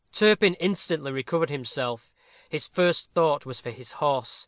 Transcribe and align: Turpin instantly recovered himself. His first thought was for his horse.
Turpin 0.11 0.55
instantly 0.55 1.11
recovered 1.11 1.51
himself. 1.51 2.11
His 2.49 2.67
first 2.67 3.11
thought 3.11 3.45
was 3.45 3.59
for 3.59 3.69
his 3.69 3.91
horse. 3.91 4.39